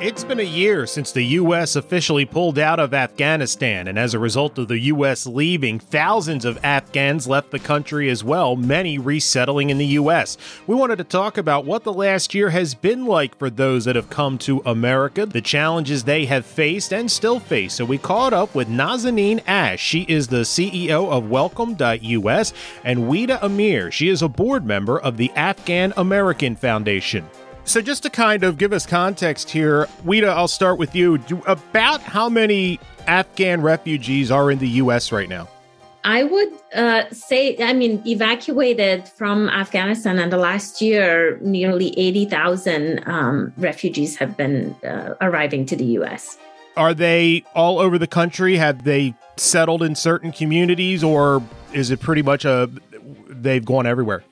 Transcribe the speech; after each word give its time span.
It's 0.00 0.22
been 0.22 0.38
a 0.38 0.44
year 0.44 0.86
since 0.86 1.10
the 1.10 1.24
U.S. 1.24 1.74
officially 1.74 2.24
pulled 2.24 2.56
out 2.56 2.78
of 2.78 2.94
Afghanistan, 2.94 3.88
and 3.88 3.98
as 3.98 4.14
a 4.14 4.18
result 4.20 4.56
of 4.56 4.68
the 4.68 4.78
U.S. 4.78 5.26
leaving, 5.26 5.80
thousands 5.80 6.44
of 6.44 6.56
Afghans 6.62 7.26
left 7.26 7.50
the 7.50 7.58
country 7.58 8.08
as 8.08 8.22
well, 8.22 8.54
many 8.54 8.96
resettling 8.98 9.70
in 9.70 9.78
the 9.78 9.86
U.S. 9.86 10.38
We 10.68 10.76
wanted 10.76 10.98
to 10.98 11.04
talk 11.04 11.36
about 11.36 11.64
what 11.64 11.82
the 11.82 11.92
last 11.92 12.32
year 12.32 12.50
has 12.50 12.76
been 12.76 13.06
like 13.06 13.36
for 13.38 13.50
those 13.50 13.86
that 13.86 13.96
have 13.96 14.08
come 14.08 14.38
to 14.38 14.62
America, 14.64 15.26
the 15.26 15.40
challenges 15.40 16.04
they 16.04 16.26
have 16.26 16.46
faced 16.46 16.92
and 16.92 17.10
still 17.10 17.40
face. 17.40 17.74
So 17.74 17.84
we 17.84 17.98
caught 17.98 18.32
up 18.32 18.54
with 18.54 18.68
Nazanin 18.68 19.42
Ash. 19.48 19.80
She 19.80 20.02
is 20.02 20.28
the 20.28 20.42
CEO 20.42 21.10
of 21.10 21.28
Welcome.us, 21.28 22.52
and 22.84 23.00
Wida 23.00 23.42
Amir. 23.42 23.90
She 23.90 24.10
is 24.10 24.22
a 24.22 24.28
board 24.28 24.64
member 24.64 25.00
of 25.00 25.16
the 25.16 25.32
Afghan 25.32 25.92
American 25.96 26.54
Foundation. 26.54 27.28
So, 27.68 27.82
just 27.82 28.02
to 28.04 28.10
kind 28.10 28.44
of 28.44 28.56
give 28.56 28.72
us 28.72 28.86
context 28.86 29.50
here, 29.50 29.84
Wida, 30.02 30.28
I'll 30.30 30.48
start 30.48 30.78
with 30.78 30.94
you. 30.94 31.18
Do, 31.18 31.42
about 31.46 32.00
how 32.00 32.30
many 32.30 32.80
Afghan 33.06 33.60
refugees 33.60 34.30
are 34.30 34.50
in 34.50 34.58
the 34.58 34.68
U.S. 34.80 35.12
right 35.12 35.28
now? 35.28 35.48
I 36.02 36.24
would 36.24 36.48
uh, 36.74 37.10
say, 37.10 37.58
I 37.58 37.74
mean, 37.74 38.02
evacuated 38.06 39.06
from 39.06 39.50
Afghanistan 39.50 40.18
in 40.18 40.30
the 40.30 40.38
last 40.38 40.80
year, 40.80 41.38
nearly 41.42 41.92
80,000 41.98 43.06
um, 43.06 43.52
refugees 43.58 44.16
have 44.16 44.34
been 44.34 44.74
uh, 44.82 45.16
arriving 45.20 45.66
to 45.66 45.76
the 45.76 45.84
U.S. 46.00 46.38
Are 46.74 46.94
they 46.94 47.44
all 47.54 47.80
over 47.80 47.98
the 47.98 48.06
country? 48.06 48.56
Have 48.56 48.84
they 48.84 49.14
settled 49.36 49.82
in 49.82 49.94
certain 49.94 50.32
communities, 50.32 51.04
or 51.04 51.42
is 51.74 51.90
it 51.90 52.00
pretty 52.00 52.22
much 52.22 52.46
a 52.46 52.70
they've 53.28 53.66
gone 53.66 53.86
everywhere? 53.86 54.24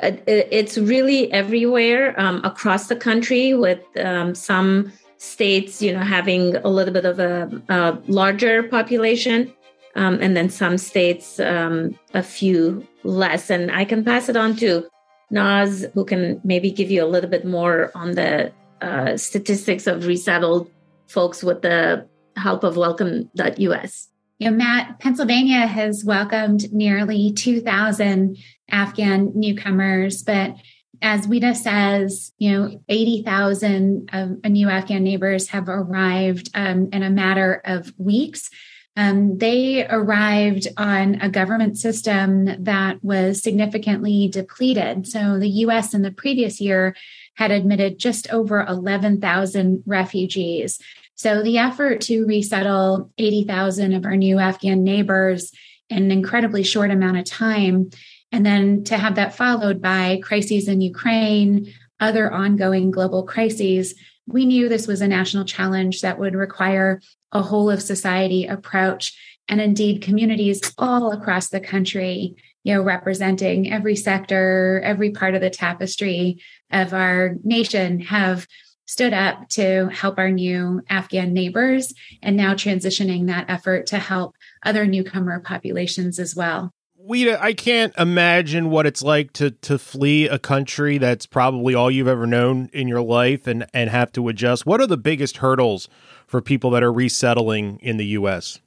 It's 0.00 0.78
really 0.78 1.30
everywhere 1.32 2.18
um, 2.20 2.40
across 2.44 2.88
the 2.88 2.96
country, 2.96 3.54
with 3.54 3.80
um, 3.98 4.34
some 4.34 4.92
states, 5.18 5.80
you 5.82 5.92
know, 5.92 6.00
having 6.00 6.56
a 6.56 6.68
little 6.68 6.92
bit 6.92 7.04
of 7.04 7.18
a, 7.18 7.62
a 7.68 7.98
larger 8.06 8.62
population, 8.62 9.52
um, 9.94 10.18
and 10.20 10.36
then 10.36 10.50
some 10.50 10.78
states 10.78 11.40
um, 11.40 11.98
a 12.14 12.22
few 12.22 12.86
less. 13.04 13.50
And 13.50 13.70
I 13.70 13.84
can 13.84 14.04
pass 14.04 14.28
it 14.28 14.36
on 14.36 14.56
to 14.56 14.88
Naz, 15.30 15.86
who 15.94 16.04
can 16.04 16.40
maybe 16.44 16.70
give 16.70 16.90
you 16.90 17.04
a 17.04 17.06
little 17.06 17.30
bit 17.30 17.44
more 17.44 17.90
on 17.94 18.12
the 18.12 18.52
uh, 18.80 19.16
statistics 19.16 19.86
of 19.86 20.06
resettled 20.06 20.70
folks 21.06 21.42
with 21.42 21.62
the 21.62 22.06
help 22.36 22.64
of 22.64 22.76
Welcome.us. 22.76 24.11
You 24.42 24.50
know, 24.50 24.56
Matt, 24.56 24.98
Pennsylvania 24.98 25.68
has 25.68 26.04
welcomed 26.04 26.72
nearly 26.72 27.32
2,000 27.32 28.36
Afghan 28.72 29.30
newcomers, 29.36 30.24
but 30.24 30.56
as 31.00 31.28
Wida 31.28 31.54
says, 31.54 32.32
you 32.38 32.50
know, 32.50 32.82
80,000 32.88 34.10
of 34.12 34.44
new 34.50 34.68
Afghan 34.68 35.04
neighbors 35.04 35.50
have 35.50 35.68
arrived 35.68 36.50
um, 36.54 36.88
in 36.92 37.04
a 37.04 37.10
matter 37.10 37.62
of 37.64 37.92
weeks. 37.98 38.50
Um, 38.96 39.38
they 39.38 39.86
arrived 39.86 40.66
on 40.76 41.20
a 41.20 41.30
government 41.30 41.78
system 41.78 42.64
that 42.64 42.96
was 43.04 43.40
significantly 43.44 44.26
depleted. 44.26 45.06
So 45.06 45.38
the 45.38 45.48
US 45.66 45.94
in 45.94 46.02
the 46.02 46.10
previous 46.10 46.60
year 46.60 46.96
had 47.36 47.52
admitted 47.52 48.00
just 48.00 48.28
over 48.32 48.60
11,000 48.66 49.84
refugees. 49.86 50.80
So 51.14 51.42
the 51.42 51.58
effort 51.58 52.00
to 52.02 52.26
resettle 52.26 53.10
80,000 53.18 53.92
of 53.92 54.04
our 54.04 54.16
new 54.16 54.38
Afghan 54.38 54.82
neighbors 54.82 55.52
in 55.88 56.04
an 56.04 56.10
incredibly 56.10 56.62
short 56.62 56.90
amount 56.90 57.18
of 57.18 57.24
time, 57.24 57.90
and 58.32 58.46
then 58.46 58.84
to 58.84 58.96
have 58.96 59.16
that 59.16 59.34
followed 59.34 59.82
by 59.82 60.20
crises 60.22 60.68
in 60.68 60.80
Ukraine, 60.80 61.72
other 62.00 62.32
ongoing 62.32 62.90
global 62.90 63.24
crises, 63.24 63.94
we 64.26 64.46
knew 64.46 64.68
this 64.68 64.86
was 64.86 65.00
a 65.00 65.08
national 65.08 65.44
challenge 65.44 66.00
that 66.00 66.18
would 66.18 66.34
require 66.34 67.00
a 67.32 67.42
whole 67.42 67.70
of 67.70 67.82
society 67.82 68.46
approach 68.46 69.16
and 69.48 69.60
indeed 69.60 70.02
communities 70.02 70.60
all 70.78 71.12
across 71.12 71.48
the 71.48 71.60
country 71.60 72.36
you 72.64 72.74
know 72.74 72.82
representing 72.82 73.72
every 73.72 73.96
sector 73.96 74.80
every 74.84 75.10
part 75.10 75.34
of 75.34 75.40
the 75.40 75.50
tapestry 75.50 76.40
of 76.70 76.94
our 76.94 77.34
nation 77.42 78.00
have 78.00 78.46
stood 78.92 79.14
up 79.14 79.48
to 79.48 79.88
help 79.88 80.18
our 80.18 80.30
new 80.30 80.82
Afghan 80.90 81.32
neighbors 81.32 81.94
and 82.22 82.36
now 82.36 82.52
transitioning 82.52 83.26
that 83.26 83.48
effort 83.48 83.86
to 83.86 83.98
help 83.98 84.36
other 84.64 84.84
newcomer 84.84 85.40
populations 85.40 86.18
as 86.18 86.36
well. 86.36 86.70
Wida, 87.08 87.40
I 87.40 87.54
can't 87.54 87.94
imagine 87.98 88.68
what 88.68 88.86
it's 88.86 89.02
like 89.02 89.32
to 89.32 89.50
to 89.50 89.78
flee 89.78 90.28
a 90.28 90.38
country 90.38 90.98
that's 90.98 91.26
probably 91.26 91.74
all 91.74 91.90
you've 91.90 92.06
ever 92.06 92.26
known 92.26 92.68
in 92.72 92.86
your 92.86 93.00
life 93.00 93.46
and 93.46 93.66
and 93.72 93.88
have 93.88 94.12
to 94.12 94.28
adjust. 94.28 94.66
What 94.66 94.80
are 94.80 94.86
the 94.86 94.98
biggest 94.98 95.38
hurdles 95.38 95.88
for 96.26 96.40
people 96.42 96.70
that 96.70 96.82
are 96.82 96.92
resettling 96.92 97.78
in 97.80 97.96
the 97.96 98.06
US? 98.18 98.60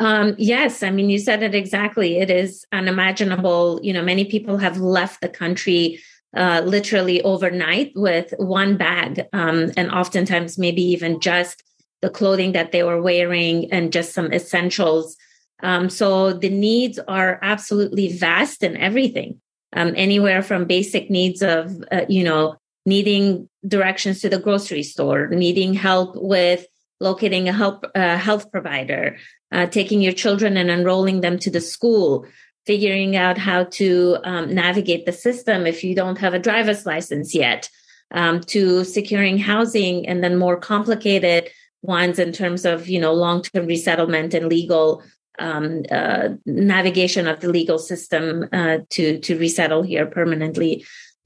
Um, 0.00 0.34
yes, 0.38 0.82
I 0.82 0.90
mean 0.90 1.10
you 1.10 1.18
said 1.18 1.42
it 1.42 1.54
exactly. 1.54 2.18
It 2.18 2.30
is 2.30 2.64
unimaginable. 2.72 3.78
You 3.82 3.92
know, 3.92 4.02
many 4.02 4.24
people 4.24 4.56
have 4.56 4.78
left 4.78 5.20
the 5.20 5.28
country 5.28 6.00
uh, 6.34 6.62
literally 6.64 7.22
overnight 7.22 7.92
with 7.94 8.32
one 8.38 8.76
bag, 8.76 9.26
um, 9.32 9.72
and 9.76 9.90
oftentimes 9.90 10.58
maybe 10.58 10.82
even 10.82 11.20
just 11.20 11.62
the 12.02 12.10
clothing 12.10 12.52
that 12.52 12.72
they 12.72 12.82
were 12.82 13.00
wearing 13.00 13.70
and 13.72 13.92
just 13.92 14.12
some 14.12 14.32
essentials. 14.32 15.16
Um, 15.62 15.88
so 15.88 16.32
the 16.32 16.50
needs 16.50 16.98
are 16.98 17.38
absolutely 17.42 18.12
vast 18.16 18.62
in 18.62 18.76
everything, 18.76 19.40
um, 19.74 19.94
anywhere 19.96 20.42
from 20.42 20.66
basic 20.66 21.10
needs 21.10 21.42
of, 21.42 21.82
uh, 21.90 22.04
you 22.08 22.24
know, 22.24 22.56
needing 22.84 23.48
directions 23.66 24.20
to 24.20 24.28
the 24.28 24.38
grocery 24.38 24.82
store, 24.82 25.28
needing 25.28 25.74
help 25.74 26.14
with 26.16 26.66
locating 27.00 27.48
a 27.48 27.52
help 27.52 27.84
uh, 27.94 28.16
health 28.16 28.50
provider, 28.50 29.16
uh, 29.52 29.66
taking 29.66 30.00
your 30.00 30.12
children 30.12 30.56
and 30.56 30.70
enrolling 30.70 31.20
them 31.20 31.38
to 31.38 31.50
the 31.50 31.60
school, 31.60 32.26
figuring 32.66 33.16
out 33.16 33.38
how 33.38 33.64
to 33.64 34.18
um, 34.24 34.52
navigate 34.54 35.06
the 35.06 35.12
system 35.12 35.66
if 35.66 35.84
you 35.84 35.94
don't 35.94 36.18
have 36.18 36.34
a 36.34 36.38
driver's 36.38 36.84
license 36.84 37.34
yet, 37.34 37.70
um, 38.10 38.40
to 38.40 38.84
securing 38.84 39.38
housing, 39.38 40.06
and 40.06 40.22
then 40.22 40.36
more 40.36 40.56
complicated 40.56 41.48
ones 41.82 42.18
in 42.18 42.32
terms 42.32 42.64
of 42.64 42.88
you 42.88 43.00
know 43.00 43.12
long-term 43.12 43.66
resettlement 43.66 44.34
and 44.34 44.48
legal 44.48 45.02
um, 45.38 45.82
uh, 45.90 46.30
navigation 46.44 47.26
of 47.26 47.40
the 47.40 47.48
legal 47.48 47.78
system 47.78 48.48
uh, 48.52 48.78
to 48.90 49.18
to 49.20 49.38
resettle 49.38 49.82
here 49.82 50.06
permanently. 50.06 50.84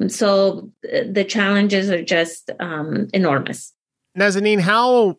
So 0.08 0.70
uh, 0.84 1.00
the 1.10 1.24
challenges 1.24 1.90
are 1.90 2.02
just 2.02 2.50
um, 2.58 3.08
enormous. 3.12 3.72
Nazanin, 4.18 4.60
how 4.60 5.18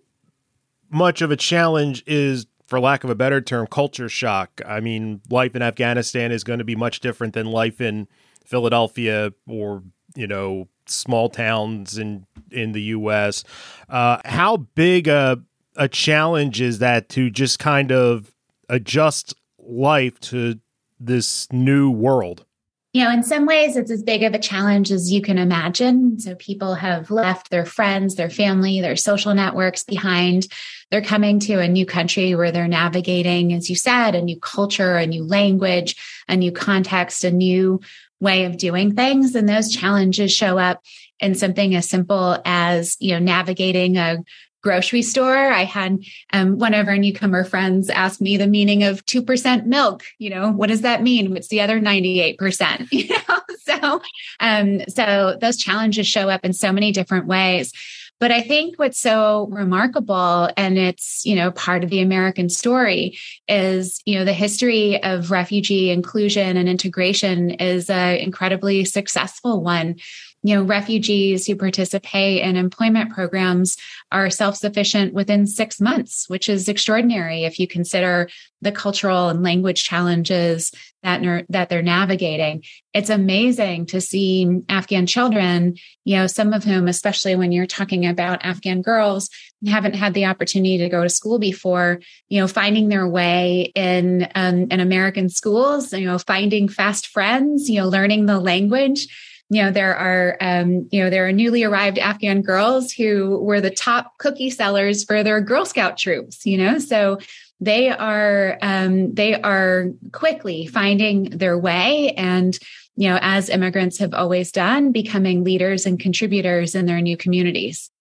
much 0.90 1.22
of 1.22 1.32
a 1.32 1.38
challenge 1.38 2.04
is 2.08 2.46
for 2.72 2.80
lack 2.80 3.04
of 3.04 3.10
a 3.10 3.16
better 3.16 3.42
term, 3.42 3.68
culture 3.68 4.08
shock. 4.08 4.62
I 4.66 4.80
mean, 4.80 5.20
life 5.30 5.58
in 5.58 5.62
Afghanistan 5.62 6.32
is 6.32 6.46
going 6.46 6.60
to 6.60 6.64
be 6.64 6.78
much 6.78 7.02
different 7.02 7.34
than 7.34 7.48
life 7.48 7.82
in 7.82 8.08
Philadelphia 8.46 9.34
or, 9.46 9.84
you 10.16 10.26
know, 10.26 10.70
small 10.86 11.28
towns 11.28 11.98
in 11.98 12.26
in 12.50 12.72
the 12.72 12.82
U.S. 12.84 13.44
Uh, 13.90 14.22
how 14.24 14.56
big 14.56 15.10
a 15.10 15.44
a 15.76 15.90
challenge 15.90 16.62
is 16.62 16.80
that 16.80 17.10
to 17.10 17.30
just 17.30 17.60
kind 17.60 17.92
of 17.92 18.34
adjust 18.70 19.34
life 19.60 20.18
to 20.22 20.58
this 20.98 21.52
new 21.52 21.92
world? 21.92 22.46
You 22.94 23.06
know, 23.06 23.12
in 23.12 23.24
some 23.24 23.46
ways, 23.46 23.78
it's 23.78 23.90
as 23.90 24.04
big 24.04 24.24
of 24.24 24.34
a 24.34 24.40
challenge 24.40 24.92
as 24.92 25.14
you 25.14 25.22
can 25.22 25.38
imagine. 25.38 26.20
So 26.20 26.36
people 26.36 26.76
have 26.76 27.10
left 27.10 27.50
their 27.50 27.66
friends, 27.66 28.16
their 28.16 28.30
family, 28.30 28.82
their 28.82 28.98
social 28.98 29.34
networks 29.34 29.84
behind. 29.84 30.48
They're 30.90 31.02
coming 31.02 31.40
to 31.42 31.60
a 31.60 31.70
new 31.70 31.86
country 31.86 32.36
where 32.36 32.52
they're 32.52 32.68
navigating, 32.68 33.54
as 33.54 33.70
you 33.70 33.78
said, 33.78 34.14
a 34.14 34.22
new 34.22 34.38
culture, 34.38 34.98
a 34.98 35.08
new 35.08 35.24
language, 35.24 35.96
a 36.28 36.36
new 36.36 36.52
context, 36.52 37.24
a 37.24 37.32
new 37.32 37.80
way 38.20 38.44
of 38.44 38.58
doing 38.58 38.94
things. 38.94 39.36
And 39.36 39.48
those 39.48 39.72
challenges 39.72 40.34
show 40.34 40.58
up 40.58 40.84
in 41.22 41.34
something 41.34 41.74
as 41.76 41.90
simple 41.90 42.42
as, 42.44 42.98
you 43.00 43.14
know, 43.14 43.20
navigating 43.20 43.96
a 43.96 44.18
grocery 44.62 45.02
store. 45.02 45.36
I 45.36 45.64
had 45.64 46.04
um, 46.34 46.58
one 46.58 46.74
of 46.74 46.88
our 46.88 46.98
newcomer 46.98 47.44
friends 47.44 47.90
ask 47.90 48.22
me 48.22 48.38
the 48.38 48.48
meaning 48.48 48.84
of 48.84 49.06
2% 49.06 49.66
milk. 49.66 50.04
You 50.20 50.30
know, 50.30 50.52
what 50.52 50.70
does 50.70 50.82
that 50.82 51.02
mean? 51.02 51.32
What's 51.32 51.48
the 51.48 51.62
other 51.62 51.80
98%? 51.80 52.88
You 53.02 53.08
know, 53.28 53.42
so, 53.60 54.02
um, 54.40 54.82
so 54.88 55.38
those 55.42 55.58
challenges 55.58 56.08
show 56.08 56.30
up 56.30 56.46
in 56.46 56.54
so 56.54 56.72
many 56.72 56.92
different 56.92 57.26
ways. 57.26 57.74
But 58.22 58.32
I 58.32 58.42
think 58.42 58.78
what's 58.78 59.00
so 59.00 59.48
remarkable, 59.50 60.48
and 60.56 60.78
it's, 60.78 61.26
you 61.26 61.36
know, 61.36 61.50
part 61.50 61.84
of 61.84 61.90
the 61.90 62.02
American 62.02 62.50
story 62.50 63.18
is, 63.48 64.00
you 64.06 64.14
know, 64.14 64.24
the 64.24 64.32
history 64.32 65.02
of 65.02 65.32
refugee 65.32 65.90
inclusion 65.90 66.56
and 66.56 66.70
integration 66.70 67.50
is 67.50 67.90
an 67.90 68.18
incredibly 68.18 68.86
successful 68.86 69.64
one. 69.64 69.96
You 70.44 70.56
know, 70.56 70.64
refugees 70.64 71.46
who 71.46 71.56
participate 71.56 72.42
in 72.42 72.56
employment 72.56 73.12
programs 73.12 73.78
are 74.12 74.30
self 74.30 74.56
sufficient 74.56 75.14
within 75.14 75.46
six 75.46 75.80
months, 75.80 76.28
which 76.30 76.50
is 76.50 76.68
extraordinary 76.68 77.44
if 77.44 77.60
you 77.60 77.68
consider 77.68 78.28
the 78.62 78.72
cultural 78.72 79.30
and 79.30 79.44
language 79.44 79.84
challenges 79.84 80.72
that, 81.04 81.46
that 81.50 81.70
they're 81.70 81.82
navigating. 81.82 82.64
It's 82.94 83.10
amazing 83.10 83.88
to 83.88 84.02
see 84.02 84.62
Afghan 84.70 85.08
children, 85.08 85.78
you 86.06 86.18
know, 86.18 86.28
some 86.28 86.54
of 86.54 86.64
whom, 86.64 86.88
especially 86.88 87.36
when 87.36 87.52
you're 87.52 87.66
talking 87.66 88.06
about 88.06 88.44
Afghan 88.44 88.82
girls, 88.82 89.30
haven't 89.68 89.96
had 89.96 90.14
the 90.14 90.26
opportunity 90.26 90.80
to 90.80 90.90
go 90.90 91.04
to 91.04 91.10
school 91.10 91.40
before, 91.40 92.02
you 92.30 92.40
know, 92.40 92.48
finding 92.48 92.90
their 92.90 93.08
way 93.08 93.72
in 93.76 94.28
um, 94.36 94.68
in 94.72 94.80
American 94.80 95.30
schools, 95.30 95.94
you 95.94 96.06
know, 96.06 96.18
finding 96.18 96.68
fast 96.68 97.08
friends, 97.08 97.70
you 97.70 97.80
know, 97.80 97.88
learning 97.88 98.26
the 98.26 98.40
language 98.40 99.08
you 99.52 99.62
know 99.62 99.70
there 99.70 99.96
are 99.96 100.38
um, 100.40 100.88
you 100.92 101.04
know 101.04 101.10
there 101.10 101.28
are 101.28 101.32
newly 101.34 101.64
arrived 101.64 102.00
afghan 102.00 102.42
girls 102.42 102.92
who 102.92 103.38
were 103.40 103.60
the 103.60 103.70
top 103.70 104.18
cookie 104.18 104.50
sellers 104.50 105.04
for 105.04 105.24
their 105.24 105.42
girl 105.42 105.66
scout 105.66 105.98
troops 105.98 106.46
you 106.46 106.58
know? 106.58 106.80
So 106.80 107.20
they 107.60 107.90
are 107.90 108.58
um, 108.62 109.14
they 109.14 109.40
are 109.42 109.90
quickly 110.14 110.66
finding 110.68 111.26
their 111.26 111.60
way 111.60 112.14
and 112.14 112.58
you 112.96 113.10
know 113.10 113.20
as 113.22 113.50
immigrants 113.50 114.00
have 114.00 114.14
always 114.14 114.52
done 114.52 114.92
becoming 114.92 115.44
leaders 115.44 115.86
and 115.86 116.00
contributors 116.00 116.74
in 116.74 116.86
their 116.86 117.02
new 117.02 117.18
communities. 117.18 117.92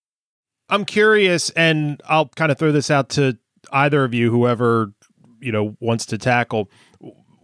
I'm 0.68 0.84
curious 0.84 1.50
and 1.50 2.00
i'll 2.08 2.28
kind 2.28 2.52
of 2.52 2.58
throw 2.58 2.70
this 2.70 2.92
out 2.92 3.08
to 3.10 3.36
either 3.72 4.04
of 4.04 4.14
you 4.14 4.30
whoever 4.30 4.92
you 5.40 5.50
know 5.50 5.76
wants 5.80 6.06
to 6.06 6.18
tackle. 6.18 6.70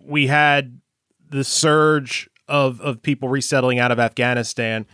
We 0.05 0.29
had 0.29 0.81
the 1.29 1.43
surge 1.43 2.31
of 2.49 2.81
of 2.81 3.03
people 3.03 3.29
resettling 3.29 3.79
out 3.79 3.91
of 3.91 3.99
Afghanistan, 3.99 4.87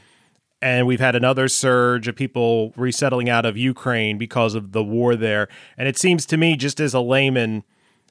and 0.60 0.86
we've 0.86 1.00
had 1.00 1.16
another 1.16 1.48
surge 1.48 2.08
of 2.08 2.16
people 2.16 2.72
resettling 2.76 3.28
out 3.28 3.44
of 3.44 3.56
Ukraine 3.56 4.18
because 4.18 4.54
of 4.54 4.72
the 4.72 4.84
war 4.84 5.16
there. 5.16 5.48
And 5.76 5.88
it 5.88 5.98
seems 5.98 6.24
to 6.26 6.36
me, 6.36 6.56
just 6.56 6.80
as 6.80 6.94
a 6.94 7.00
layman, 7.00 7.64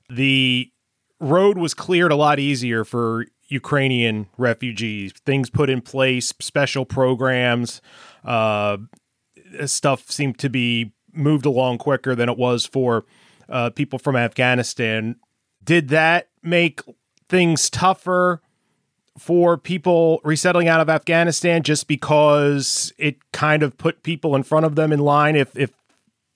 the 0.10 0.72
road 1.20 1.58
was 1.58 1.74
cleared 1.74 2.12
a 2.12 2.16
lot 2.16 2.40
easier 2.40 2.84
for 2.84 3.26
Ukrainian 3.48 4.28
refugees. 4.38 5.14
Things 5.26 5.50
put 5.50 5.70
in 5.70 5.82
place, 5.82 6.34
special 6.42 6.86
programs, 6.86 7.82
uh, 8.26 8.78
stuff 9.66 10.10
seemed 10.10 10.38
to 10.40 10.50
be 10.50 10.94
moved 11.14 11.46
along 11.46 11.78
quicker 11.78 12.16
than 12.16 12.30
it 12.30 12.38
was 12.38 12.66
for 12.66 13.06
uh, 13.50 13.70
people 13.70 14.00
from 14.00 14.16
Afghanistan. 14.16 15.18
Did 15.64 15.90
that 15.90 16.30
make 16.42 16.82
things 17.30 17.70
tougher 17.70 18.42
for 19.22 19.56
people 19.56 20.20
resettling 20.24 20.68
out 20.68 20.82
of 20.82 20.90
Afghanistan 20.90 21.62
just 21.62 21.88
because 21.88 22.92
it 22.98 23.18
kind 23.32 23.62
of 23.62 23.78
put 23.78 24.02
people 24.02 24.36
in 24.36 24.42
front 24.42 24.66
of 24.66 24.76
them 24.76 24.92
in 24.92 25.00
line 25.00 25.36
if 25.36 25.56
if 25.56 25.72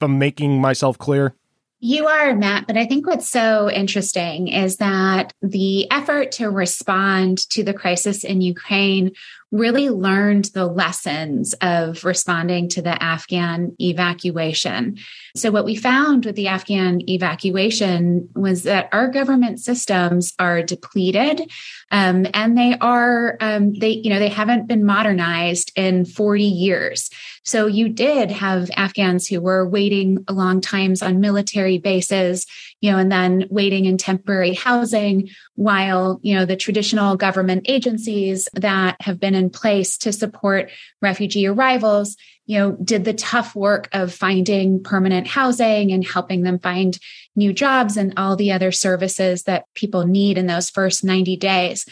I'm 0.02 0.20
making 0.20 0.62
myself 0.62 0.98
clear? 0.98 1.34
You 1.80 2.08
are, 2.08 2.36
Matt, 2.36 2.68
but 2.68 2.78
I 2.78 2.86
think 2.86 3.06
what's 3.06 3.30
so 3.30 3.70
interesting 3.70 4.48
is 4.48 4.78
that 4.78 5.34
the 5.42 5.92
effort 5.92 6.32
to 6.34 6.50
respond 6.50 7.50
to 7.50 7.64
the 7.64 7.74
crisis 7.74 8.24
in 8.24 8.42
Ukraine 8.42 9.12
really 9.56 9.90
learned 9.90 10.46
the 10.54 10.66
lessons 10.66 11.54
of 11.62 12.04
responding 12.04 12.70
to 12.70 12.82
the 12.82 13.02
Afghan 13.02 13.76
evacuation. 13.80 14.98
So, 15.36 15.52
what 15.52 15.66
we 15.66 15.76
found 15.76 16.26
with 16.26 16.36
the 16.36 16.48
Afghan 16.48 17.02
evacuation 17.10 18.30
was 18.36 18.64
that 18.64 18.90
our 18.92 19.10
government 19.10 19.60
systems 19.60 20.34
are 20.40 20.62
depleted 20.62 21.50
um, 21.92 22.28
and 22.34 22.58
they 22.58 22.78
are, 22.80 23.38
um, 23.40 23.74
they, 23.74 23.92
you 23.92 24.10
know, 24.10 24.20
they 24.20 24.30
haven't 24.30 24.68
been 24.68 24.86
modernized 24.86 25.72
in 25.76 26.06
40 26.06 26.44
years. 26.44 27.10
So, 27.46 27.68
you 27.68 27.90
did 27.90 28.32
have 28.32 28.72
Afghans 28.76 29.28
who 29.28 29.40
were 29.40 29.68
waiting 29.68 30.26
a 30.28 30.34
long 30.34 30.62
times 30.62 31.02
on 31.02 31.20
military 31.20 31.78
bases, 31.78 32.48
you 32.82 32.92
know, 32.92 32.98
and 32.98 33.12
then 33.12 33.46
waiting 33.50 33.86
in 33.86 33.98
temporary 33.98 34.54
housing 34.54 35.30
while, 35.54 36.20
you 36.24 36.36
know, 36.36 36.46
the 36.46 36.56
traditional 36.56 37.16
government 37.16 37.66
agencies 37.70 38.50
that 38.54 38.98
have 39.02 39.20
been 39.20 39.36
in 39.36 39.52
place 39.52 39.98
to 40.00 40.12
support 40.12 40.72
refugee 41.02 41.46
arrivals, 41.46 42.18
you 42.48 42.58
know, 42.58 42.72
did 42.72 43.06
the 43.06 43.14
tough 43.14 43.56
work 43.56 43.90
of 43.94 44.14
finding 44.14 44.82
permanent 44.82 45.28
housing 45.28 45.92
and 45.92 46.06
helping 46.06 46.44
them 46.44 46.60
find 46.60 46.98
new 47.36 47.54
jobs 47.54 47.96
and 47.96 48.14
all 48.18 48.36
the 48.36 48.52
other 48.52 48.72
services 48.72 49.44
that 49.44 49.66
people 49.76 50.06
need 50.06 50.38
in 50.38 50.48
those 50.48 50.70
first 50.70 51.04
90 51.04 51.38
days. 51.38 51.86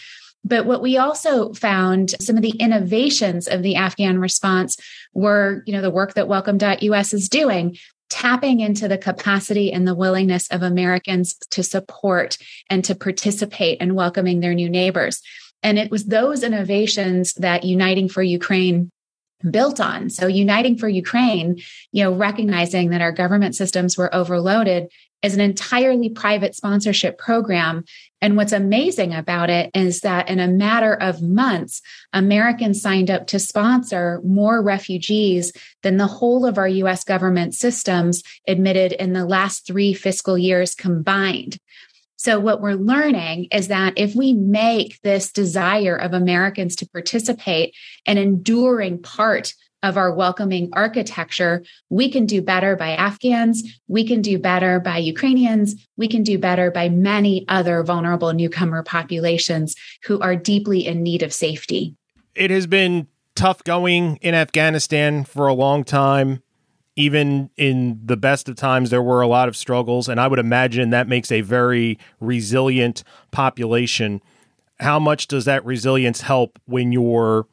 But 0.46 0.66
what 0.66 0.82
we 0.82 0.98
also 0.98 1.54
found, 1.54 2.16
some 2.22 2.36
of 2.36 2.42
the 2.42 2.58
innovations 2.60 3.48
of 3.48 3.64
the 3.64 3.78
Afghan 3.78 4.20
response 4.20 4.78
were, 5.14 5.64
you 5.66 5.74
know, 5.74 5.82
the 5.82 5.92
work 5.92 6.14
that 6.16 6.28
Welcome.us 6.28 7.14
is 7.14 7.30
doing, 7.30 7.78
tapping 8.10 8.60
into 8.60 8.88
the 8.88 8.98
capacity 8.98 9.72
and 9.72 9.88
the 9.88 9.96
willingness 9.96 10.48
of 10.50 10.62
Americans 10.62 11.36
to 11.52 11.64
support 11.64 12.38
and 12.70 12.84
to 12.86 12.96
participate 12.96 13.80
in 13.80 13.96
welcoming 13.96 14.40
their 14.40 14.54
new 14.54 14.70
neighbors. 14.70 15.22
And 15.64 15.80
it 15.80 15.90
was 15.90 16.06
those 16.06 16.44
innovations 16.44 17.34
that 17.36 17.64
Uniting 17.64 18.10
for 18.10 18.22
Ukraine 18.22 18.92
built 19.50 19.80
on. 19.80 20.10
So 20.10 20.28
Uniting 20.28 20.78
for 20.78 20.88
Ukraine, 20.88 21.62
you 21.92 22.04
know, 22.04 22.14
recognizing 22.14 22.90
that 22.90 23.02
our 23.02 23.12
government 23.12 23.56
systems 23.56 23.98
were 23.98 24.14
overloaded 24.14 24.90
is 25.24 25.34
an 25.34 25.40
entirely 25.40 26.10
private 26.10 26.54
sponsorship 26.54 27.18
program. 27.18 27.86
And 28.22 28.36
what's 28.36 28.52
amazing 28.52 29.14
about 29.14 29.50
it 29.50 29.72
is 29.74 30.02
that 30.02 30.30
in 30.30 30.40
a 30.40 30.48
matter 30.48 30.94
of 30.94 31.22
months, 31.22 31.82
Americans 32.12 32.82
signed 32.82 33.10
up 33.10 33.28
to 33.28 33.40
sponsor 33.40 34.22
more 34.24 34.62
refugees 34.62 35.54
than 35.82 35.98
the 35.98 36.08
whole 36.08 36.46
of 36.46 36.58
our 36.58 36.68
US 36.68 37.06
government 37.06 37.56
systems 37.56 38.22
admitted 38.48 38.92
in 38.92 39.14
the 39.14 39.26
last 39.26 39.66
three 39.66 39.94
fiscal 39.94 40.38
years 40.38 40.76
combined. 40.76 41.58
So, 42.24 42.40
what 42.40 42.62
we're 42.62 42.76
learning 42.76 43.48
is 43.52 43.68
that 43.68 43.96
if 43.98 44.16
we 44.16 44.32
make 44.32 45.02
this 45.02 45.30
desire 45.30 45.98
of 45.98 46.14
Americans 46.14 46.74
to 46.78 46.88
participate 46.88 47.76
an 48.06 48.18
enduring 48.18 49.02
part 49.02 49.54
of 49.84 49.98
our 49.98 50.14
welcoming 50.14 50.70
architecture, 50.72 51.66
we 51.90 52.10
can 52.10 52.26
do 52.26 52.42
better 52.42 52.78
by 52.78 52.92
Afghans, 52.92 53.62
we 53.90 54.08
can 54.08 54.22
do 54.22 54.40
better 54.40 54.80
by 54.80 55.00
Ukrainians, 55.00 55.76
we 55.98 56.08
can 56.08 56.24
do 56.24 56.40
better 56.40 56.72
by 56.72 56.88
many 56.88 57.44
other 57.50 57.84
vulnerable 57.84 58.32
newcomer 58.32 58.84
populations 58.84 59.76
who 60.06 60.18
are 60.22 60.38
deeply 60.38 60.88
in 60.88 61.04
need 61.04 61.24
of 61.24 61.34
safety. 61.34 61.94
It 62.36 62.52
has 62.52 62.68
been 62.68 63.08
tough 63.36 63.66
going 63.66 64.16
in 64.22 64.34
Afghanistan 64.34 65.26
for 65.26 65.50
a 65.50 65.54
long 65.54 65.84
time 65.84 66.42
even 66.96 67.50
in 67.58 68.00
the 68.04 68.18
best 68.18 68.48
of 68.48 68.56
times, 68.56 68.90
there 68.90 69.02
were 69.02 69.22
a 69.22 69.28
lot 69.28 69.48
of 69.48 69.56
struggles, 69.56 70.08
and 70.08 70.20
I 70.20 70.28
would 70.28 70.40
imagine 70.40 70.92
that 70.92 71.08
makes 71.08 71.32
a 71.32 71.42
very 71.42 71.98
resilient 72.20 73.04
population. 73.32 74.22
How 74.80 75.00
much 75.00 75.28
does 75.28 75.46
that 75.46 75.66
resilience 75.66 76.22
help 76.22 76.60
when 76.66 76.92
you're 76.92 77.48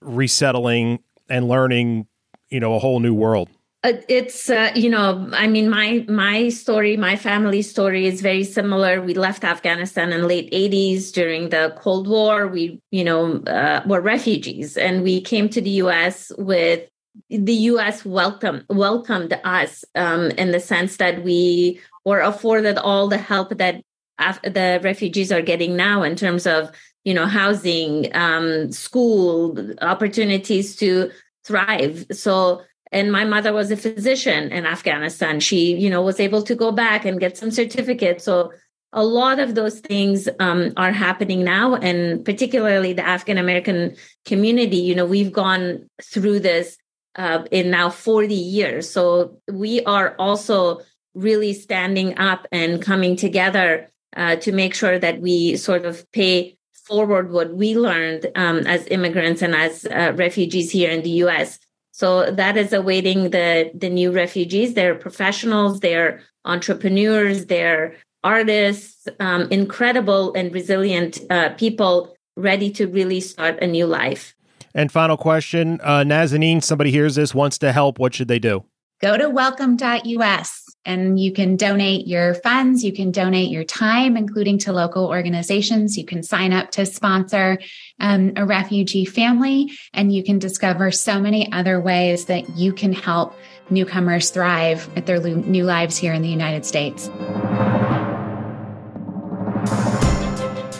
resettling 0.00 1.00
and 1.28 1.48
learning, 1.48 2.06
you 2.48 2.60
know, 2.60 2.74
a 2.74 2.78
whole 2.78 3.00
new 3.00 3.14
world? 3.14 3.48
Uh, 3.86 3.92
it's 4.08 4.50
uh, 4.50 4.72
you 4.74 4.90
know 4.90 5.28
i 5.32 5.46
mean 5.46 5.68
my 5.68 6.04
my 6.08 6.48
story 6.48 6.96
my 6.96 7.14
family 7.14 7.62
story 7.62 8.06
is 8.06 8.20
very 8.20 8.42
similar 8.42 9.00
we 9.00 9.14
left 9.14 9.44
afghanistan 9.44 10.12
in 10.12 10.26
late 10.26 10.50
80s 10.50 11.12
during 11.12 11.50
the 11.50 11.72
cold 11.78 12.08
war 12.08 12.48
we 12.48 12.80
you 12.90 13.04
know 13.04 13.36
uh, 13.44 13.82
were 13.86 14.00
refugees 14.00 14.76
and 14.76 15.04
we 15.04 15.20
came 15.20 15.48
to 15.50 15.60
the 15.60 15.70
us 15.72 16.32
with 16.36 16.88
the 17.30 17.54
U.S. 17.54 18.04
welcome 18.04 18.64
welcomed 18.68 19.38
us 19.44 19.84
um, 19.94 20.30
in 20.32 20.52
the 20.52 20.60
sense 20.60 20.96
that 20.98 21.22
we 21.22 21.80
were 22.04 22.20
afforded 22.20 22.78
all 22.78 23.08
the 23.08 23.18
help 23.18 23.56
that 23.58 23.82
af- 24.18 24.42
the 24.42 24.80
refugees 24.82 25.32
are 25.32 25.42
getting 25.42 25.76
now 25.76 26.02
in 26.02 26.16
terms 26.16 26.46
of 26.46 26.70
you 27.04 27.14
know 27.14 27.26
housing, 27.26 28.14
um, 28.14 28.70
school 28.72 29.56
opportunities 29.82 30.76
to 30.76 31.10
thrive. 31.44 32.06
So, 32.12 32.62
and 32.92 33.12
my 33.12 33.24
mother 33.24 33.52
was 33.52 33.70
a 33.70 33.76
physician 33.76 34.50
in 34.52 34.66
Afghanistan. 34.66 35.40
She 35.40 35.76
you 35.76 35.90
know 35.90 36.02
was 36.02 36.20
able 36.20 36.42
to 36.42 36.54
go 36.54 36.72
back 36.72 37.04
and 37.04 37.20
get 37.20 37.36
some 37.36 37.50
certificates. 37.50 38.24
So 38.24 38.52
a 38.92 39.04
lot 39.04 39.38
of 39.38 39.54
those 39.54 39.80
things 39.80 40.28
um, 40.38 40.72
are 40.76 40.92
happening 40.92 41.44
now 41.44 41.74
and 41.74 42.24
particularly 42.24 42.92
the 42.92 43.06
afghan 43.06 43.36
american 43.36 43.94
community 44.24 44.78
you 44.78 44.94
know 44.94 45.04
we've 45.04 45.32
gone 45.32 45.90
through 46.02 46.38
this 46.38 46.78
uh, 47.16 47.44
in 47.50 47.70
now 47.70 47.90
40 47.90 48.34
years. 48.34 48.88
So 48.88 49.38
we 49.50 49.82
are 49.84 50.14
also 50.18 50.80
really 51.14 51.52
standing 51.52 52.16
up 52.18 52.46
and 52.52 52.82
coming 52.82 53.16
together 53.16 53.88
uh, 54.16 54.36
to 54.36 54.52
make 54.52 54.74
sure 54.74 54.98
that 54.98 55.20
we 55.20 55.56
sort 55.56 55.84
of 55.84 56.10
pay 56.12 56.56
forward 56.84 57.32
what 57.32 57.54
we 57.54 57.76
learned 57.76 58.26
um, 58.36 58.66
as 58.66 58.86
immigrants 58.88 59.42
and 59.42 59.54
as 59.54 59.86
uh, 59.86 60.12
refugees 60.14 60.70
here 60.70 60.90
in 60.90 61.02
the 61.02 61.10
US. 61.24 61.58
So 61.92 62.30
that 62.30 62.56
is 62.56 62.72
awaiting 62.72 63.30
the, 63.30 63.70
the 63.74 63.88
new 63.88 64.12
refugees. 64.12 64.74
They're 64.74 64.94
professionals, 64.94 65.80
they're 65.80 66.20
entrepreneurs, 66.44 67.46
they're 67.46 67.96
artists, 68.22 69.08
um, 69.18 69.48
incredible 69.50 70.34
and 70.34 70.52
resilient 70.52 71.20
uh, 71.30 71.50
people 71.50 72.14
ready 72.36 72.70
to 72.72 72.86
really 72.86 73.20
start 73.20 73.62
a 73.62 73.66
new 73.66 73.86
life. 73.86 74.35
And 74.76 74.92
final 74.92 75.16
question, 75.16 75.80
uh, 75.82 76.00
Nazanin, 76.00 76.62
somebody 76.62 76.90
hears 76.90 77.14
this, 77.14 77.34
wants 77.34 77.56
to 77.58 77.72
help. 77.72 77.98
What 77.98 78.14
should 78.14 78.28
they 78.28 78.38
do? 78.38 78.62
Go 79.00 79.16
to 79.16 79.30
welcome.us 79.30 80.62
and 80.84 81.18
you 81.18 81.32
can 81.32 81.56
donate 81.56 82.06
your 82.06 82.34
funds. 82.34 82.84
You 82.84 82.92
can 82.92 83.10
donate 83.10 83.50
your 83.50 83.64
time, 83.64 84.18
including 84.18 84.58
to 84.58 84.74
local 84.74 85.06
organizations. 85.06 85.96
You 85.96 86.04
can 86.04 86.22
sign 86.22 86.52
up 86.52 86.70
to 86.72 86.84
sponsor 86.84 87.58
um, 88.00 88.34
a 88.36 88.44
refugee 88.44 89.06
family, 89.06 89.72
and 89.94 90.12
you 90.12 90.22
can 90.22 90.38
discover 90.38 90.90
so 90.90 91.18
many 91.20 91.50
other 91.52 91.80
ways 91.80 92.26
that 92.26 92.56
you 92.56 92.72
can 92.72 92.92
help 92.92 93.34
newcomers 93.70 94.30
thrive 94.30 94.88
at 94.94 95.06
their 95.06 95.20
new 95.20 95.64
lives 95.64 95.96
here 95.96 96.12
in 96.12 96.22
the 96.22 96.28
United 96.28 96.64
States. 96.64 97.10